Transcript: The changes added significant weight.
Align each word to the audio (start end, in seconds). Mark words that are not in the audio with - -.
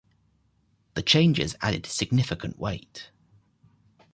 The 0.95 1.03
changes 1.03 1.55
added 1.61 1.85
significant 1.85 2.57
weight. 2.57 3.11